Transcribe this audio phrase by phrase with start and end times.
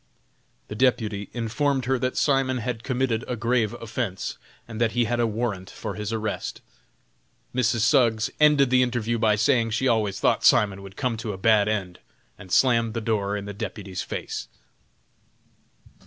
[0.67, 5.19] The deputy informed her that Simon had committed a grave offense, and that he had
[5.19, 6.61] a warrant for his arrest.
[7.53, 7.81] Mrs.
[7.81, 11.67] Suggs ended the interview by saying she always thought Simon would come to a bad
[11.67, 11.99] end,
[12.39, 14.47] and slammed the door in the deputy's face.